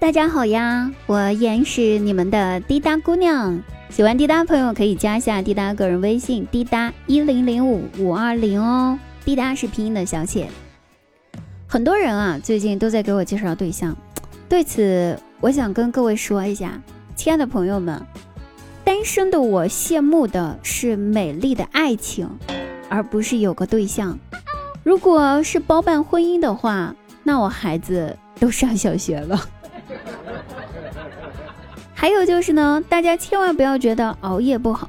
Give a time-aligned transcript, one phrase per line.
[0.00, 3.62] 大家好呀，我依然是你们的滴答姑娘。
[3.90, 8.98] 喜欢滴答朋友可以加一下滴答个人微信：滴答一零零五五二零哦。
[9.26, 10.48] 滴答是拼音的小写。
[11.66, 13.94] 很多人啊，最近都在给我介绍对象，
[14.48, 16.80] 对此我想跟各位说一下，
[17.14, 18.02] 亲爱的朋友们，
[18.82, 22.26] 单身的我羡慕的是美丽的爱情，
[22.88, 24.18] 而不是有个对象。
[24.82, 29.38] 如果是包办婚姻的话，那我孩子都上小学了。
[32.00, 34.88] 还有就是呢，大家千万不要觉得熬夜不好，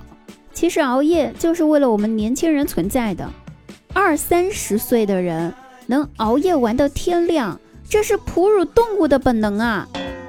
[0.53, 3.29] 其实熬夜就是为了我们年轻人存在的。
[3.91, 5.53] 二三十岁的人
[5.87, 9.85] 能熬夜玩到天亮，这是哺乳动物的本能啊！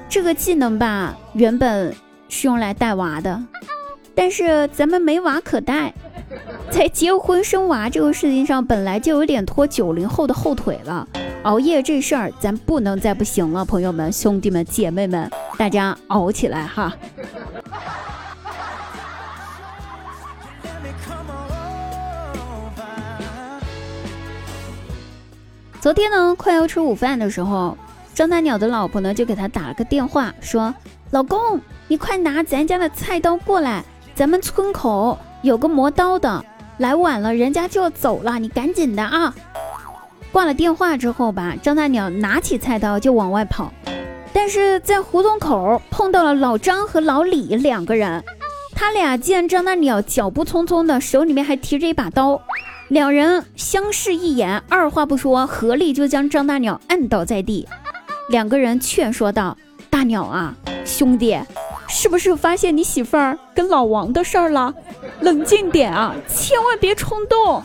[0.09, 1.95] 这个技能吧，原本
[2.27, 3.41] 是用来带娃的，
[4.13, 5.93] 但是咱们没娃可带，
[6.69, 11.07] 在结婚生娃这个事情上，本来就有点拖九零后的后腿了。
[11.43, 16.93] 熬夜这事儿，咱不能再不行了，朋友们、兄弟们、姐妹们，大家熬起来哈！
[25.79, 27.77] 昨天呢，快要吃午饭的时候，
[28.13, 30.73] 张大鸟的老婆呢就给他打了个电话，说
[31.11, 33.83] ：“老公，你快拿咱家的菜刀过来，
[34.15, 36.43] 咱们村口有个磨刀的，
[36.77, 39.33] 来晚了人家就要走了，你赶紧的啊！”
[40.31, 43.71] 挂了电话之后吧，张大鸟拿起菜刀就往外跑，
[44.33, 48.23] 但是在胡同口碰到了老张和老李两个人。
[48.75, 52.41] 他俩见张大鸟脚步匆匆的，手里面还提着一把刀，
[52.87, 57.67] 两人相视一眼，二话不说，合力就将张大鸟按倒在地。
[58.29, 59.55] 两个人劝说道
[59.91, 61.39] ：“大鸟啊，兄弟，
[61.87, 64.73] 是不是发现你媳妇儿跟老王的事儿了？
[65.21, 67.61] 冷静点啊，千万别冲动。”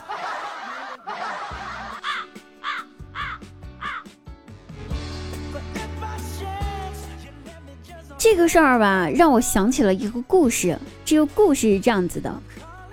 [8.18, 10.76] 这个事儿吧，让我想起了一个故事。
[11.04, 12.42] 这个故事是这样子的：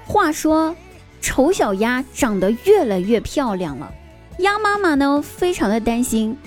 [0.06, 0.76] 话说，
[1.20, 3.92] 丑小鸭长得越来越漂亮了，
[4.38, 6.38] 鸭妈妈呢非常的担心，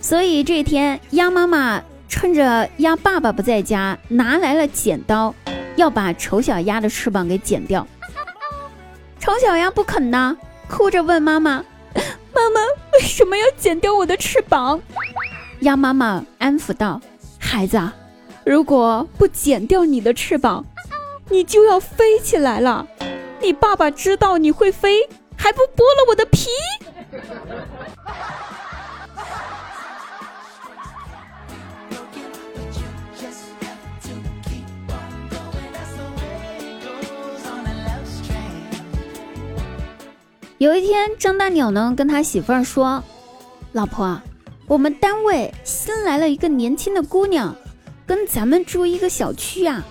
[0.00, 5.34] 所以这天鸭妈妈趁着鸭爸爸不在家，拿来了剪刀，
[5.74, 7.84] 要把丑小鸭的翅膀给剪掉。
[9.18, 10.36] 丑小鸭不肯呢，
[10.68, 11.64] 哭着问妈妈
[12.32, 12.60] ：“妈妈，
[12.92, 14.80] 为什么要剪掉我的翅膀？”
[15.60, 17.00] 鸭妈妈安抚道
[17.36, 17.92] ：“孩子。”啊。
[18.48, 20.64] 如果不剪掉你的翅膀，
[21.28, 22.88] 你就要飞起来了。
[23.42, 26.48] 你爸爸知道你会飞，还不剥了我的皮？
[40.56, 43.04] 有一天，张大鸟呢跟他媳妇儿说
[43.72, 44.18] ：“老婆，
[44.66, 47.54] 我们单位新来了一个年轻的姑娘。”
[48.08, 49.84] 跟咱们住一个小区呀，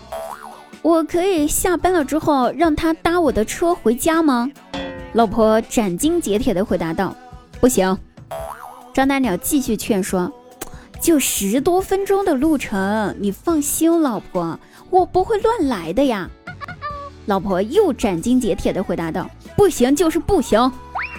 [0.81, 4.49] 我可以下班了之后让他搭我的车回家吗？
[5.13, 7.15] 老婆斩钉截铁地回答道
[7.61, 7.95] ：“不行。”
[8.91, 10.33] 张大鸟继续劝说
[10.99, 16.27] ：“就十多分钟的路程，你放心，老婆，我不会乱来的呀。”
[17.27, 20.71] 老婆又斩钉截铁地回答道：“不行就是不行，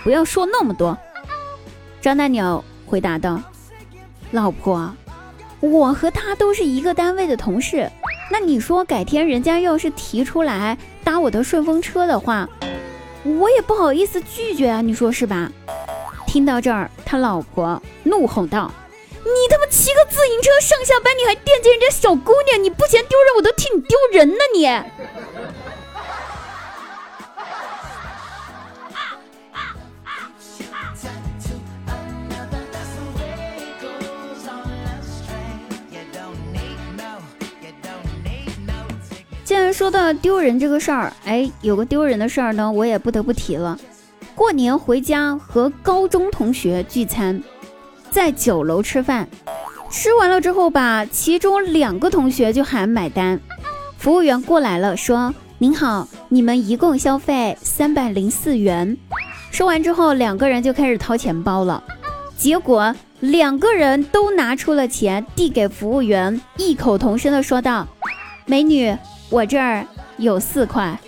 [0.03, 0.99] 不要说那么多。”
[2.03, 3.41] 张大鸟回答道
[4.33, 4.93] ：“老婆。”
[5.61, 7.91] 我和他都是一个单位的同事，
[8.31, 12.49] 那你说改天人家要是提出来搭我的顺风车的话，
[13.25, 15.51] 我也不好意思拒绝啊，你说是吧？
[16.27, 18.71] 听到这儿，他老婆怒吼道
[19.25, 24.67] ：“你他妈骑个自行车上下班，你还惦记人家小姑娘，你不嫌丢人，我都替你丢人呢，你！”
[39.49, 43.79] 既然说到丢人这个事儿，哎，有个丢人的事儿呢，我也不得不提了。
[44.35, 47.43] 过年回家和高中同学聚餐，
[48.11, 49.27] 在酒楼吃饭，
[49.91, 53.41] 吃完了之后吧，其中两个同学就喊买单，
[53.97, 58.99] 服务员过来了，说：“您好，你们一共消费三百零四元。”
[59.51, 61.83] 说完之后，两个人就开始掏钱包了，
[62.37, 67.89] 结果两个人都拿出了钱递给服务员，异口同声的说道
[68.45, 68.95] ：“美女。”
[69.31, 69.87] 我这儿
[70.17, 70.99] 有四块。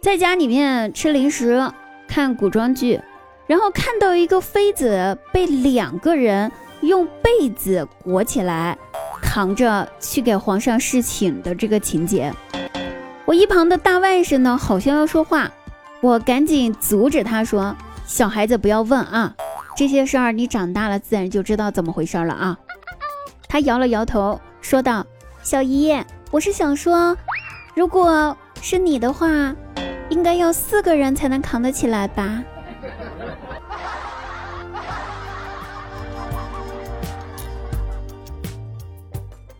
[0.00, 1.70] 在家里面吃零食、
[2.08, 3.00] 看古装剧，
[3.46, 6.50] 然后看到一个妃子被两个人
[6.80, 8.78] 用被子裹起来。
[9.20, 12.32] 扛着去给皇上侍寝的这个情节。
[13.26, 15.50] 我一旁的大外甥呢，好像要说话，
[16.00, 17.76] 我赶紧阻止他说
[18.06, 19.34] ：“小孩子不要问啊，
[19.76, 22.56] 这些事儿你长大了自然就知道怎么回事了啊。”
[23.48, 25.04] 他摇了摇头，说道
[25.42, 26.00] ：“小姨，
[26.30, 27.16] 我是想说，
[27.74, 29.56] 如果是你的话，
[30.08, 32.44] 应该要四个人才能扛得起来吧。”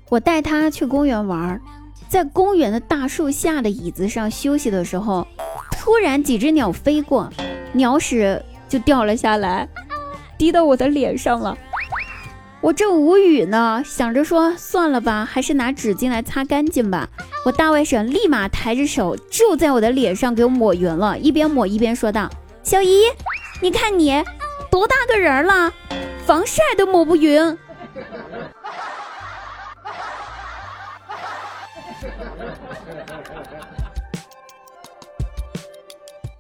[0.09, 1.61] 我带他去公园玩儿，
[2.09, 5.27] 在公园的大树下的椅子上休息的时候，
[5.73, 7.31] 突然几只鸟飞过，
[7.73, 9.69] 鸟屎就掉了下来，
[10.39, 11.57] 滴到我的脸上了。
[12.63, 17.09] 我正无语呢，想着说算了吧，还是拿纸巾来擦干净吧。
[17.45, 22.29] 我大外甥立马抬着手就在我的脸上给我抹匀了，一边抹一边说道
[22.65, 23.03] ：“小姨，
[23.61, 24.25] 你看你
[24.71, 25.73] 多大个人了，
[26.25, 27.57] 防晒都抹不匀。”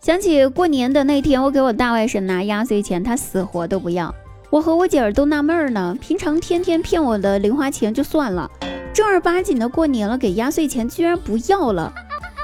[0.06, 4.14] 想起过年的那天，我给我大外甥拿压岁钱，他死活都不要。
[4.50, 8.48] 我和我姐儿都纳闷儿呢，平常天天骗我的零花钱就算了，
[8.94, 11.92] 正儿八经的过年了，给压岁钱居然不要了。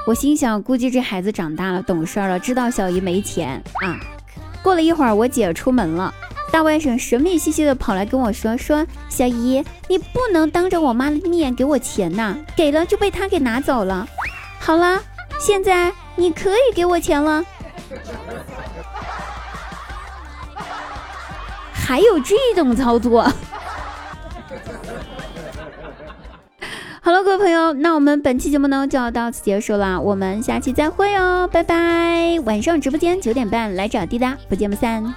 [0.05, 3.97] 我心想，估计这孩子长大了，懂事了，知道小姨没钱啊。
[4.61, 6.13] 过了一会儿，我姐出门了，
[6.51, 14.05] 大外甥神秘兮兮的跑来跟我说：“说小姨，你不能当着我妈的面给我钱呐，给了就被他给拿走了。
[14.59, 15.01] 好了，
[15.39, 17.43] 现在你可以给我钱了。”
[21.73, 23.29] 还有这种操作？
[27.01, 32.39] 好了，各位朋友，那我们本期节目呢就要到此结束了，我们下期再会哦，拜拜！
[32.45, 35.13] 晚上直播间九点半来找滴答，不见不散。